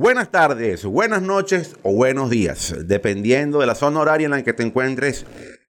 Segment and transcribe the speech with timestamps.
[0.00, 4.54] Buenas tardes, buenas noches o buenos días, dependiendo de la zona horaria en la que
[4.54, 5.26] te encuentres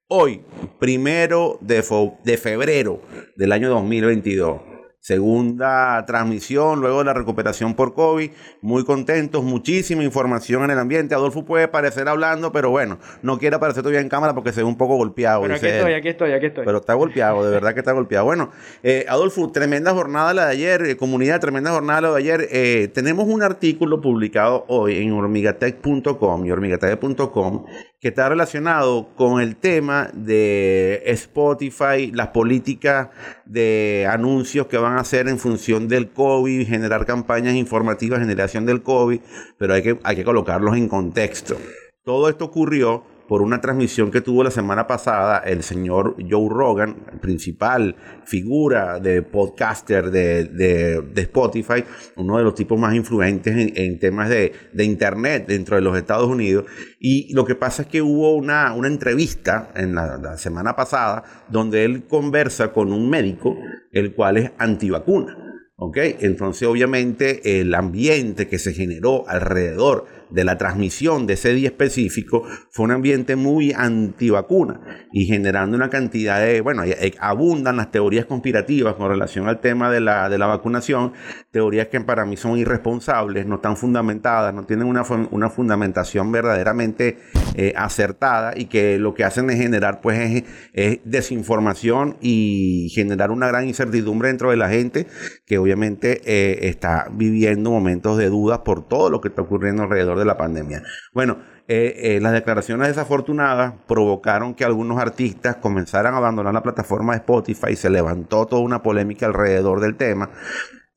[0.08, 0.40] hoy,
[0.80, 1.84] primero de,
[2.24, 3.02] de febrero
[3.36, 4.71] del año 2022
[5.02, 8.30] segunda transmisión luego de la recuperación por COVID.
[8.60, 11.14] Muy contentos, muchísima información en el ambiente.
[11.14, 14.64] Adolfo puede parecer hablando, pero bueno, no quiere aparecer todavía en cámara porque se ve
[14.64, 15.42] un poco golpeado.
[15.42, 16.64] Pero aquí estoy, aquí estoy, aquí estoy.
[16.64, 18.24] Pero está golpeado, de verdad que está golpeado.
[18.24, 18.50] Bueno,
[18.84, 22.48] eh, Adolfo, tremenda jornada la de ayer, eh, comunidad, tremenda jornada la de ayer.
[22.52, 27.64] Eh, tenemos un artículo publicado hoy en hormigatech.com y hormigatech.com
[28.02, 33.10] que está relacionado con el tema de Spotify, las políticas
[33.44, 38.82] de anuncios que van a hacer en función del COVID, generar campañas informativas, generación del
[38.82, 39.20] COVID,
[39.56, 41.56] pero hay que, hay que colocarlos en contexto.
[42.02, 46.96] Todo esto ocurrió por una transmisión que tuvo la semana pasada el señor Joe Rogan,
[47.22, 47.96] principal
[48.26, 51.82] figura de podcaster de, Spotify,
[52.16, 56.66] uno de los tipos más influentes en, temas de, Internet dentro de los Estados Unidos.
[57.00, 61.24] Y lo que pasa es que hubo una, una entrevista en la, la semana pasada
[61.48, 63.56] donde él conversa con un médico,
[63.92, 65.38] el cual es antivacuna.
[65.76, 65.96] ¿Ok?
[66.20, 72.44] Entonces, obviamente, el ambiente que se generó alrededor de la transmisión de ese día específico
[72.70, 74.80] fue un ambiente muy antivacuna
[75.12, 76.82] y generando una cantidad de, bueno,
[77.20, 81.12] abundan las teorías conspirativas con relación al tema de la, de la vacunación,
[81.50, 87.18] teorías que para mí son irresponsables, no están fundamentadas, no tienen una, una fundamentación verdaderamente
[87.54, 93.48] eh, acertada y que lo que hacen es generar pues es, desinformación y generar una
[93.48, 95.06] gran incertidumbre dentro de la gente
[95.46, 100.18] que obviamente eh, está viviendo momentos de dudas por todo lo que está ocurriendo alrededor
[100.18, 100.82] de la pandemia.
[101.12, 107.18] Bueno, eh, las declaraciones desafortunadas provocaron que algunos artistas comenzaran a abandonar la plataforma de
[107.18, 110.30] Spotify, se levantó toda una polémica alrededor del tema.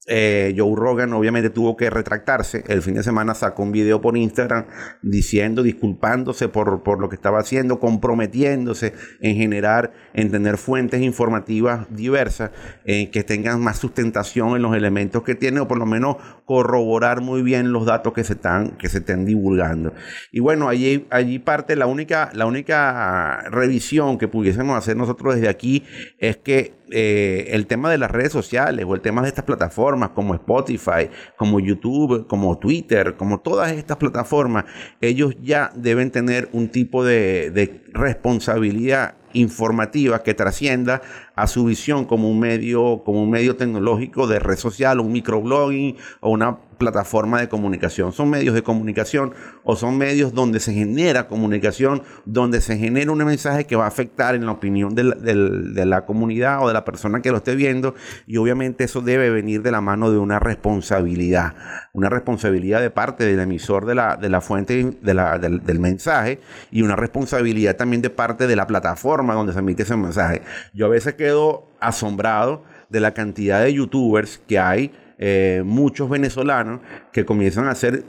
[0.08, 2.64] Eh, Joe Rogan obviamente tuvo que retractarse.
[2.68, 4.66] El fin de semana sacó un video por Instagram
[5.02, 11.88] diciendo, disculpándose por, por lo que estaba haciendo, comprometiéndose en generar, en tener fuentes informativas
[11.90, 12.52] diversas,
[12.86, 17.22] en que tengan más sustentación en los elementos que tiene, o por lo menos corroborar
[17.22, 19.94] muy bien los datos que se están, que se estén divulgando.
[20.32, 25.50] Y bueno, allí, allí parte la única, la única revisión que pudiésemos hacer nosotros desde
[25.50, 25.84] aquí
[26.20, 29.95] es que eh, el tema de las redes sociales o el tema de estas plataformas
[30.14, 34.66] como Spotify, como YouTube, como Twitter, como todas estas plataformas,
[35.02, 41.02] ellos ya deben tener un tipo de, responsabilidad informativa que trascienda
[41.36, 45.98] a su visión como un medio, como un medio tecnológico de red social, un microblogging
[46.22, 48.12] o una plataforma de comunicación.
[48.12, 53.24] Son medios de comunicación o son medios donde se genera comunicación, donde se genera un
[53.24, 56.74] mensaje que va a afectar en la opinión de la, de la comunidad o de
[56.74, 57.96] la persona que lo esté viendo
[58.28, 61.54] y obviamente eso debe venir de la mano de una responsabilidad,
[61.94, 65.80] una responsabilidad de parte del emisor de la, de la fuente de la, del, del
[65.80, 66.40] mensaje
[66.72, 70.42] y una responsabilidad también de parte de la plataforma donde se emite ese mensaje.
[70.74, 76.82] Yo a veces quedo asombrado de la cantidad de youtubers que hay, eh, muchos venezolanos
[77.12, 78.04] que comienzan a hacer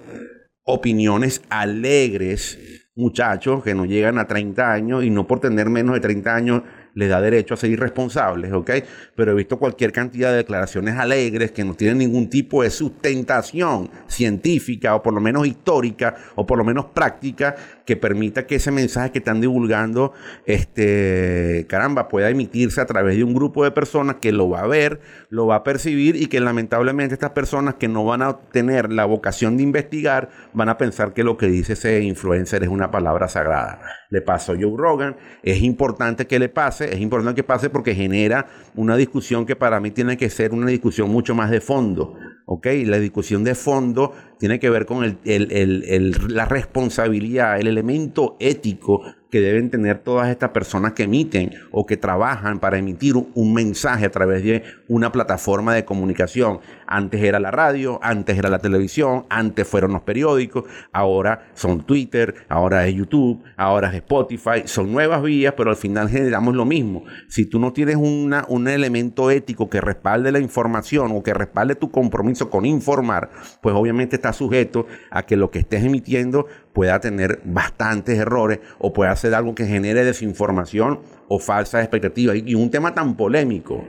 [0.65, 2.59] opiniones alegres,
[2.94, 6.62] muchachos que no llegan a 30 años y no por tener menos de 30 años
[6.93, 8.71] les da derecho a ser irresponsables, ¿ok?
[9.15, 13.91] Pero he visto cualquier cantidad de declaraciones alegres que no tienen ningún tipo de sustentación
[14.09, 17.54] científica o por lo menos histórica o por lo menos práctica
[17.86, 20.12] que permita que ese mensaje que están divulgando,
[20.44, 24.66] este, caramba, pueda emitirse a través de un grupo de personas que lo va a
[24.66, 28.92] ver, lo va a percibir y que lamentablemente estas personas que no van a tener
[28.92, 32.91] la vocación de investigar van a pensar que lo que dice ese influencer es una
[32.91, 33.80] palabra sagrada.
[34.10, 37.94] Le pasó a Joe Rogan, es importante que le pase, es importante que pase porque
[37.94, 42.16] genera una discusión que para mí tiene que ser una discusión mucho más de fondo.
[42.47, 42.66] ¿ok?
[42.84, 49.70] La discusión de fondo tiene que ver con la responsabilidad, el elemento ético que deben
[49.70, 54.42] tener todas estas personas que emiten o que trabajan para emitir un mensaje a través
[54.42, 56.60] de una plataforma de comunicación.
[56.86, 62.34] Antes era la radio, antes era la televisión, antes fueron los periódicos, ahora son Twitter,
[62.48, 67.04] ahora es YouTube, ahora es Spotify, son nuevas vías, pero al final generamos lo mismo.
[67.28, 71.74] Si tú no tienes una, un elemento ético que respalde la información o que respalde
[71.74, 73.30] tu compromiso con informar,
[73.60, 78.92] pues obviamente está sujeto a que lo que estés emitiendo pueda tener bastantes errores o
[78.92, 82.36] pueda hacer algo que genere desinformación o falsas expectativas.
[82.36, 83.84] Y un tema tan polémico,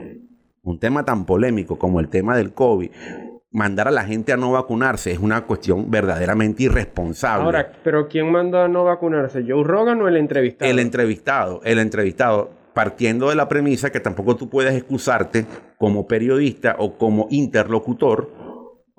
[0.62, 2.90] un tema tan polémico como el tema del COVID,
[3.50, 7.46] mandar a la gente a no vacunarse es una cuestión verdaderamente irresponsable.
[7.46, 9.44] Ahora, pero ¿quién manda a no vacunarse?
[9.46, 10.70] ¿Joe Rogan o el entrevistado?
[10.70, 15.46] El entrevistado, el entrevistado, partiendo de la premisa que tampoco tú puedes excusarte
[15.78, 18.30] como periodista o como interlocutor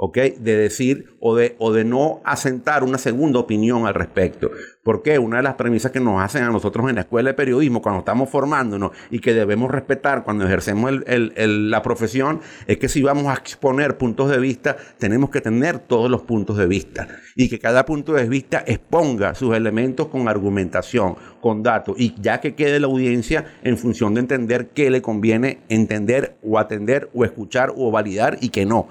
[0.01, 0.17] ¿ok?
[0.39, 4.49] De decir o de, o de no asentar una segunda opinión al respecto.
[4.81, 7.81] Porque una de las premisas que nos hacen a nosotros en la escuela de periodismo,
[7.81, 13.27] cuando estamos formándonos y que debemos respetar cuando ejercemos la profesión, es que si vamos
[13.27, 17.59] a exponer puntos de vista, tenemos que tener todos los puntos de vista y que
[17.59, 22.79] cada punto de vista exponga sus elementos con argumentación, con datos, y ya que quede
[22.79, 27.91] la audiencia en función de entender qué le conviene entender o atender o escuchar o
[27.91, 28.87] validar y que no.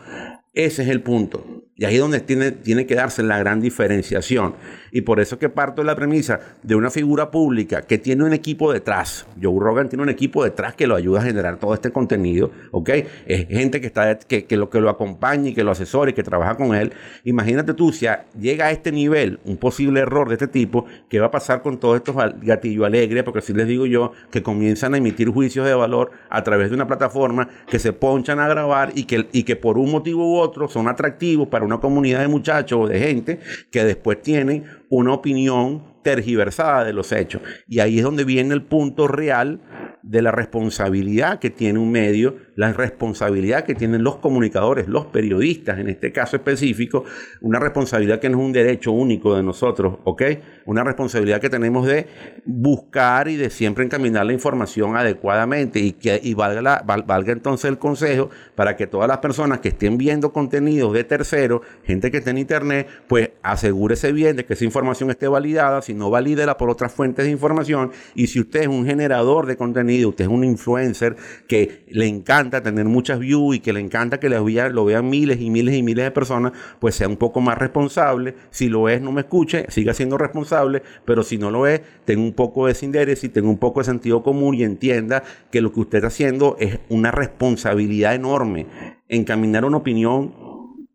[0.58, 1.69] Ese es el punto.
[1.76, 4.56] Y ahí es donde tiene, tiene que darse la gran diferenciación.
[4.93, 8.32] Y por eso que parto de la premisa de una figura pública que tiene un
[8.32, 9.26] equipo detrás.
[9.40, 12.90] Joe Rogan tiene un equipo detrás que lo ayuda a generar todo este contenido, ¿ok?
[13.26, 16.14] Es gente que, está, que, que lo, que lo acompaña y que lo asesora y
[16.14, 16.93] que trabaja con él.
[17.25, 18.06] Imagínate tú, si
[18.38, 21.79] llega a este nivel un posible error de este tipo, ¿qué va a pasar con
[21.79, 23.25] todos estos gatillos alegres?
[23.25, 26.75] Porque así les digo yo, que comienzan a emitir juicios de valor a través de
[26.75, 30.37] una plataforma que se ponchan a grabar y que, y que por un motivo u
[30.38, 35.12] otro son atractivos para una comunidad de muchachos o de gente que después tienen una
[35.12, 37.43] opinión tergiversada de los hechos.
[37.67, 39.61] Y ahí es donde viene el punto real
[40.02, 45.78] de la responsabilidad que tiene un medio, la responsabilidad que tienen los comunicadores, los periodistas,
[45.78, 47.05] en este caso específico,
[47.40, 50.22] una responsabilidad que no es un derecho único de nosotros, ¿ok?
[50.66, 52.08] Una responsabilidad que tenemos de
[52.44, 57.78] buscar y de siempre encaminar la información adecuadamente y que y valga, valga entonces el
[57.78, 62.31] consejo para que todas las personas que estén viendo contenidos de terceros, gente que esté
[62.31, 66.70] en internet, pues asegúrese bien de que esa información esté validada, si no valídela por
[66.70, 70.43] otras fuentes de información y si usted es un generador de contenido, usted es un
[70.43, 71.14] influencer
[71.46, 75.50] que le encanta tener muchas views y que le encanta que lo vean miles y
[75.50, 78.34] miles y miles de personas, pues sea un poco más responsable.
[78.50, 82.22] Si lo es, no me escuche, siga siendo responsable, pero si no lo es, tenga
[82.22, 85.80] un poco de y tenga un poco de sentido común y entienda que lo que
[85.80, 88.66] usted está haciendo es una responsabilidad enorme.
[89.08, 90.34] Encaminar una opinión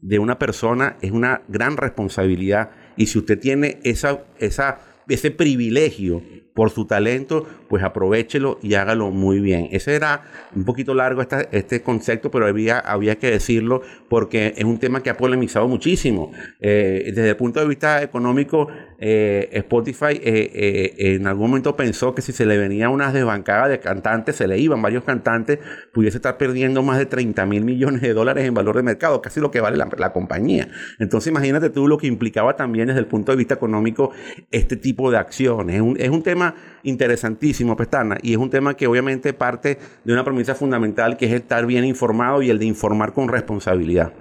[0.02, 6.22] de una persona es una gran responsabilidad y si usted tiene esa, ese privilegio
[6.54, 9.70] por su talento, pues aprovechelo y hágalo muy bien.
[9.72, 10.24] Ese era
[10.56, 15.10] un poquito largo este concepto, pero había, había que decirlo porque es un tema que
[15.10, 16.32] ha polemizado muchísimo.
[16.60, 18.68] Eh, desde el punto de vista económico,
[19.00, 23.80] eh, Spotify eh, en algún momento pensó que si se le venía una desbancada de
[23.80, 25.60] cantantes, se le iban varios cantantes,
[25.92, 29.40] pudiese estar perdiendo más de 30 mil millones de dólares en valor de mercado, casi
[29.40, 30.68] lo que vale la, la compañía.
[31.00, 34.12] Entonces imagínate tú lo que implicaba también desde el punto de vista económico
[34.52, 35.78] este tipo de acciones.
[35.78, 36.43] Es un, es un tema
[36.84, 41.34] interesantísimo, Pestana, y es un tema que obviamente parte de una premisa fundamental que es
[41.34, 44.14] estar bien informado y el de informar con responsabilidad.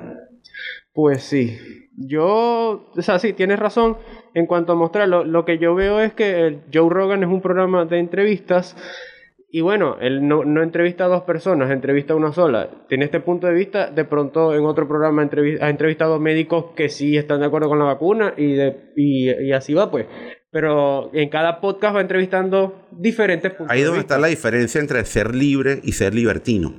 [0.93, 1.57] Pues sí,
[1.97, 3.97] yo, o sea, sí, tienes razón
[4.35, 5.25] en cuanto a mostrarlo.
[5.25, 8.77] Lo que yo veo es que Joe Rogan es un programa de entrevistas
[9.55, 12.71] y bueno, él no, entrevista a dos personas, entrevista a una sola.
[12.89, 15.29] Tiene este punto de vista, de pronto en otro programa
[15.61, 20.07] ha entrevistado médicos que sí están de acuerdo con la vacuna y así va pues
[20.53, 23.71] pero en cada podcast va entrevistando diferentes puntos.
[23.71, 26.75] Ahí es donde está la diferencia entre ser libre y ser libertino.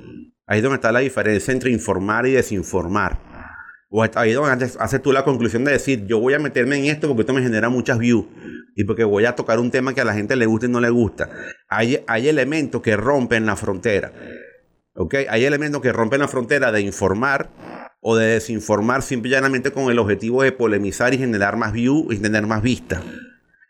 [0.46, 3.18] Ahí es donde está la diferencia entre informar y desinformar.
[3.90, 6.84] O ahí es donde haces tú la conclusión de decir, yo voy a meterme en
[6.84, 8.26] esto porque esto me genera muchas views
[8.76, 10.80] y porque voy a tocar un tema que a la gente le gusta y no
[10.80, 11.28] le gusta.
[11.68, 14.12] Hay, hay elementos que rompen la frontera.
[14.94, 15.26] ¿okay?
[15.28, 17.50] Hay elementos que rompen la frontera de informar
[18.00, 22.46] o de desinformar simplemente con el objetivo de polemizar y generar más views y tener
[22.46, 23.02] más vistas.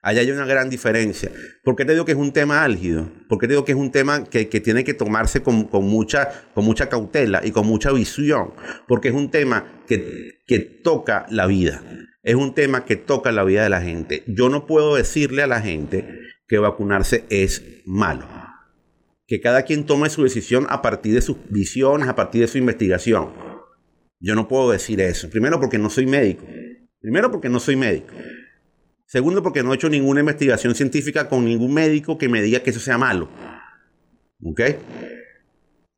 [0.04, 1.32] Allá hay una gran diferencia.
[1.62, 3.11] ¿Por qué te digo que es un tema álgido?
[3.26, 6.66] ¿Por qué te digo que es un tema que, tiene que tomarse con, mucha, con
[6.66, 8.52] mucha cautela y con mucha visión?
[8.87, 11.82] Porque es un tema que, que toca la vida.
[12.23, 14.25] Es un tema que toca la vida de la gente.
[14.26, 16.06] Yo no puedo decirle a la gente
[16.46, 18.28] que vacunarse es malo.
[19.26, 22.58] Que cada quien tome su decisión a partir de sus visiones, a partir de su
[22.58, 23.30] investigación.
[24.20, 25.30] Yo no puedo decir eso.
[25.30, 26.44] Primero porque no soy médico.
[27.00, 28.12] Primero porque no soy médico.
[29.06, 32.70] Segundo, porque no he hecho ninguna investigación científica con ningún médico que me diga que
[32.70, 33.28] eso sea malo.
[34.42, 34.61] ¿Ok?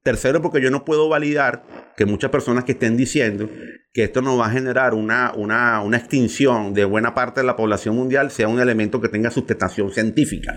[0.02, 1.64] Tercero, porque yo no puedo validar
[1.96, 3.48] que muchas personas que estén diciendo
[3.92, 7.56] que esto no va a generar una, una, una extinción de buena parte de la
[7.56, 10.54] población mundial sea un elemento que tenga sustentación científica.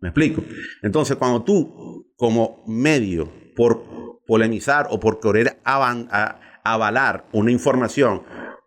[0.00, 0.42] ¿Me explico?
[0.82, 8.22] Entonces, cuando tú, como medio, por polemizar o por querer avalar una información,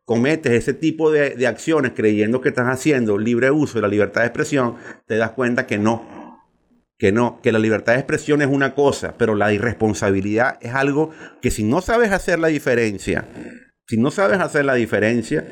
[0.05, 4.27] cometes ese tipo de, acciones creyendo que estás haciendo libre uso de la libertad de
[4.27, 4.75] expresión,
[5.07, 6.43] te das cuenta que no,
[6.97, 11.09] que no, que la libertad de expresión es una cosa, pero la irresponsabilidad es algo
[11.41, 13.27] que si no sabes hacer la diferencia,
[13.87, 15.45] si no sabes hacer la diferencia,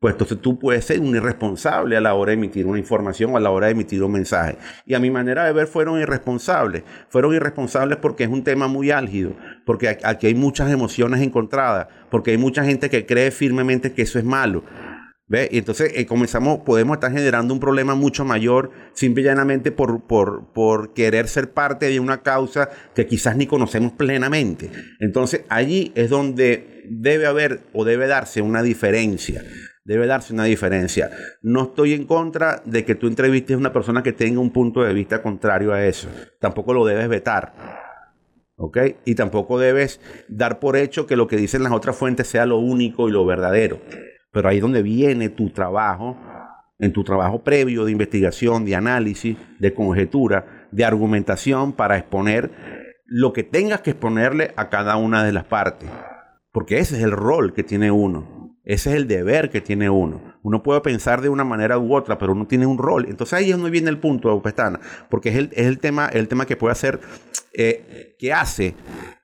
[0.00, 3.36] pues entonces tú puedes ser un irresponsable a la hora de emitir una información o
[3.36, 4.56] a la hora de emitir un mensaje.
[4.86, 6.84] Y a mi manera de ver fueron irresponsables.
[7.10, 12.30] Fueron irresponsables porque es un tema muy álgido, porque aquí hay muchas emociones encontradas, porque
[12.30, 14.64] hay mucha gente que cree firmemente que eso es malo.
[15.28, 15.48] ¿Ve?
[15.52, 20.92] Y entonces eh, comenzamos, podemos estar generando un problema mucho mayor simplemente por, por, por
[20.94, 24.70] querer ser parte de una causa que quizás ni conocemos plenamente.
[24.98, 29.44] Entonces allí es donde debe haber o debe darse una diferencia
[29.90, 31.10] debe darse una diferencia.
[31.42, 34.84] No estoy en contra de que tú entrevistes a una persona que tenga un punto
[34.84, 36.08] de vista contrario a eso.
[36.38, 37.52] Tampoco lo debes vetar.
[38.54, 38.78] ¿Ok?
[39.04, 42.58] Y tampoco debes dar por hecho que lo que dicen las otras fuentes sea lo
[42.58, 43.80] único y lo verdadero.
[44.30, 46.16] Pero ahí es donde viene tu trabajo,
[46.78, 52.52] en tu trabajo previo de investigación, de análisis, de conjetura, de argumentación para exponer
[53.06, 55.90] lo que tengas que exponerle a cada una de las partes.
[56.52, 58.39] Porque ese es el rol que tiene uno.
[58.64, 60.29] Ese es el deber que tiene uno.
[60.42, 63.06] Uno puede pensar de una manera u otra, pero uno tiene un rol.
[63.08, 66.28] Entonces ahí es donde viene el punto, Pestana, porque es el, es el, tema, el
[66.28, 67.00] tema que puede hacer,
[67.52, 68.74] eh, que hace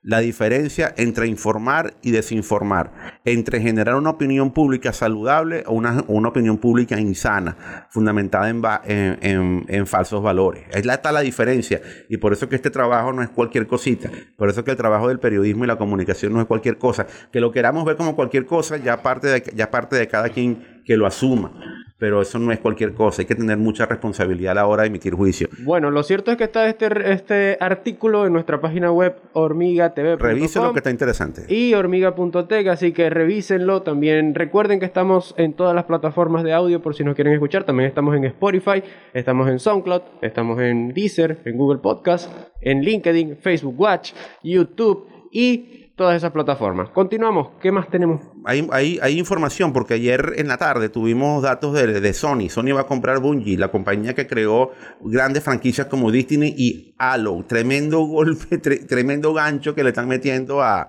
[0.06, 6.58] la diferencia entre informar y desinformar, entre generar una opinión pública saludable o una, opinión
[6.58, 8.48] pública insana, fundamentada
[8.86, 10.64] en, falsos valores.
[10.72, 14.48] Ahí está la diferencia y por eso que este trabajo no es cualquier cosita, por
[14.48, 17.06] eso que el trabajo del periodismo y la comunicación no es cualquier cosa.
[17.32, 20.75] Que lo queramos ver como cualquier cosa ya parte de, ya parte de cada quien
[20.86, 21.52] que lo asuma
[21.98, 23.22] pero eso no es cualquier cosa.
[23.22, 25.48] Hay que tener mucha responsabilidad a la hora de emitir juicio.
[25.64, 30.18] Bueno, lo cierto es que está este, este artículo en nuestra página web hormigatv.com.
[30.18, 31.46] Revisen lo que está interesante.
[31.48, 33.82] Y hormiga.tech, así que revísenlo.
[33.82, 37.64] También recuerden que estamos en todas las plataformas de audio por si nos quieren escuchar.
[37.64, 38.82] También estamos en Spotify,
[39.14, 44.12] estamos en SoundCloud, estamos en Deezer, en Google Podcast, en LinkedIn, Facebook Watch,
[44.42, 46.90] YouTube y todas esas plataformas.
[46.90, 48.20] Continuamos, ¿qué más tenemos?
[48.48, 52.48] Hay, hay, información porque ayer en la tarde tuvimos datos de, Sony.
[52.48, 57.44] Sony va a comprar Bungie, la compañía que creó grandes franquicias como Destiny y Halo.
[57.48, 60.86] Tremendo golpe, tremendo gancho que le están metiendo a,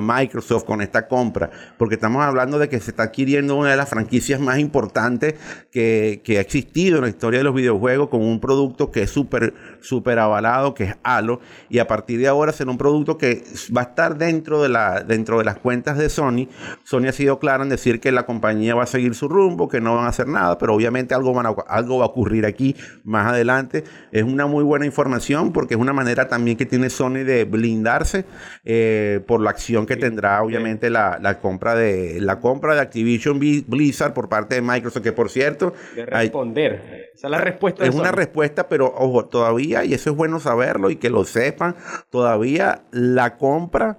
[0.00, 3.88] Microsoft con esta compra, porque estamos hablando de que se está adquiriendo una de las
[3.88, 5.34] franquicias más importantes
[5.72, 9.10] que, que ha existido en la historia de los videojuegos con un producto que es
[9.10, 13.42] súper, súper avalado, que es Halo, y a partir de ahora será un producto que
[13.76, 16.48] va a estar dentro de, la, dentro de las cuentas de Sony.
[16.84, 19.80] Sony ha sido clara en decir que la compañía va a seguir su rumbo, que
[19.80, 23.26] no van a hacer nada, pero obviamente algo, van algo va a ocurrir aquí más
[23.26, 23.84] adelante.
[24.10, 28.24] Es una muy buena información porque es una manera también que tiene Sony de blindarse.
[28.64, 34.12] Eh, por la acción que tendrá obviamente la, compra de la compra de Activision Blizzard
[34.12, 35.72] por parte de Microsoft, que por cierto...
[35.94, 37.10] De responder.
[37.14, 37.84] Esa es la respuesta.
[37.84, 41.76] Es una respuesta, pero ojo, todavía, y eso es bueno saberlo y que lo sepan,
[42.10, 43.98] todavía la compra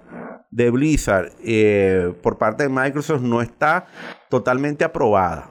[0.54, 3.86] de Blizzard eh, por parte de Microsoft no está
[4.30, 5.48] totalmente aprobada.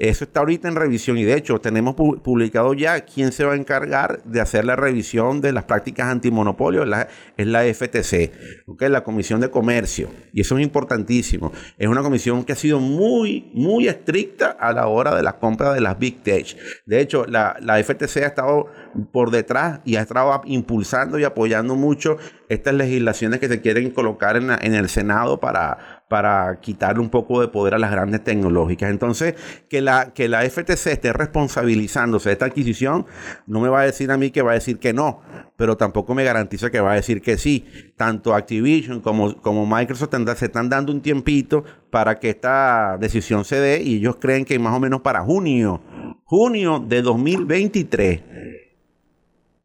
[0.00, 3.56] Eso está ahorita en revisión y de hecho tenemos publicado ya quién se va a
[3.56, 8.32] encargar de hacer la revisión de las prácticas antimonopolio, la, es la FTC,
[8.66, 8.88] ¿okay?
[8.88, 10.08] la Comisión de Comercio.
[10.32, 11.52] Y eso es importantísimo.
[11.76, 15.74] Es una comisión que ha sido muy, muy estricta a la hora de la compra
[15.74, 16.56] de las Big Tech.
[16.86, 18.68] De hecho, la, la FTC ha estado
[19.12, 22.16] por detrás y ha estado impulsando y apoyando mucho
[22.48, 27.46] estas legislaciones que se quieren colocar en, el Senado para para quitarle un poco de
[27.46, 28.90] poder a las grandes tecnológicas.
[28.90, 29.36] Entonces,
[29.68, 33.06] que la, que la FTC esté responsabilizándose de esta adquisición,
[33.46, 35.20] no me va a decir a mí que va a decir que no,
[35.56, 37.64] pero tampoco me garantiza que va a decir que sí.
[37.96, 43.82] Tanto Activision como, Microsoft se están dando un tiempito para que esta decisión se dé
[43.82, 45.80] y ellos creen que más o menos para junio,
[46.24, 48.20] junio de 2023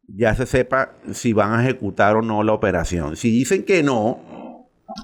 [0.08, 3.16] ya se sepa si van a ejecutar o no la operación.
[3.16, 4.20] Si dicen que no,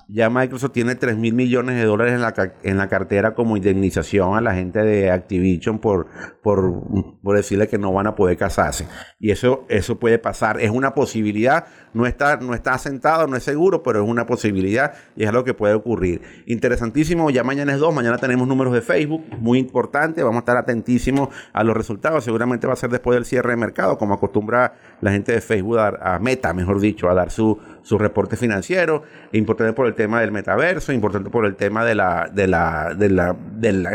[0.09, 4.37] ya Microsoft tiene 3 mil millones de dólares en la, en la cartera como indemnización
[4.37, 6.07] a la gente de Activision por,
[6.43, 6.83] por,
[7.23, 8.87] por, decirle que no van a poder casarse.
[9.19, 10.61] Y eso, eso puede pasar.
[10.61, 11.67] Es una posibilidad.
[11.95, 15.45] No está, no está asentado, no es seguro, pero es una posibilidad y es algo
[15.45, 16.23] que puede ocurrir.
[16.47, 17.31] Interesantísimo.
[17.31, 17.95] Ya mañana es 2.
[17.95, 19.25] Mañana tenemos números de Facebook.
[19.39, 20.23] Muy importante.
[20.23, 22.25] Vamos a estar atentísimos a los resultados.
[22.25, 25.79] Seguramente va a ser después del cierre de mercado, como acostumbra la gente de Facebook
[25.79, 29.03] a, a Meta, mejor dicho, a dar su, su reporte financiero.
[29.33, 33.09] Importante por el tema del metaverso, importante por el tema de, la, de, la, de,
[33.09, 33.33] la,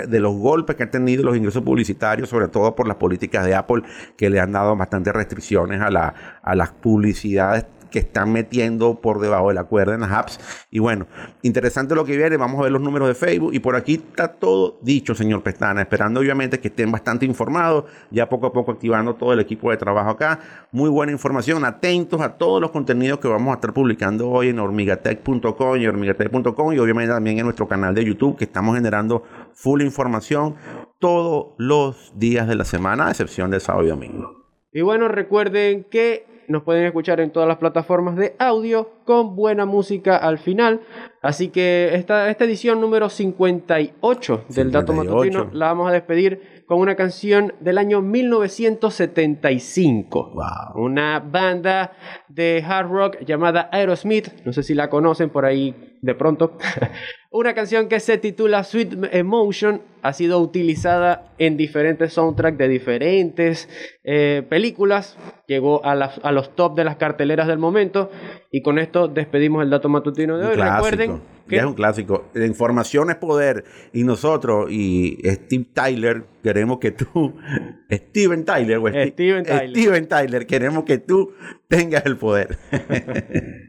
[0.07, 3.55] de, los golpes que han tenido los ingresos publicitarios, sobre todo por las políticas de
[3.55, 3.83] Apple
[4.15, 9.19] que le han dado bastantes restricciones a, la, a las publicidades que están metiendo por
[9.19, 10.39] debajo de la cuerda en las apps.
[10.71, 11.07] Y bueno,
[11.41, 12.37] interesante lo que viene.
[12.37, 13.53] Vamos a ver los números de Facebook.
[13.53, 15.81] Y por aquí está todo dicho, señor Pestana.
[15.81, 17.85] Esperando obviamente que estén bastante informados.
[18.11, 20.39] Ya poco a poco activando todo el equipo de trabajo acá.
[20.71, 21.65] Muy buena información.
[21.65, 26.73] Atentos a todos los contenidos que vamos a estar publicando hoy en hormigatech.com y hormigatech.com.
[26.73, 30.55] Y obviamente también en nuestro canal de YouTube que estamos generando full información
[30.99, 34.37] todos los días de la semana, a excepción de sábado y domingo.
[34.71, 39.65] Y bueno, recuerden que nos pueden escuchar en todas las plataformas de audio con buena
[39.65, 40.81] música al final.
[41.21, 46.79] Así que esta, esta edición número 58 del Dato Matutino la vamos a despedir con
[46.79, 50.33] una canción del año 1975.
[50.75, 51.91] Una banda
[52.27, 54.29] de hard rock llamada Aerosmith.
[54.45, 56.57] No sé si la conocen por ahí de pronto.
[57.37, 59.81] una canción que se titula Sweet Emotion.
[60.01, 63.69] Ha sido utilizada en diferentes soundtracks de diferentes
[64.03, 65.17] eh, películas.
[65.47, 68.09] Llegó a, a los top de las carteleras del momento.
[68.51, 70.55] Y con esto despedimos el dato matutino de hoy.
[70.55, 71.21] Recuerden
[71.55, 72.25] es un clásico.
[72.33, 73.63] La información es poder.
[73.93, 77.35] Y nosotros y Steve Tyler queremos que tú,
[77.91, 78.79] Steven Tyler,
[79.11, 79.69] Steven Tyler.
[79.69, 81.33] Steven Tyler, queremos que tú
[81.67, 82.57] tengas el poder.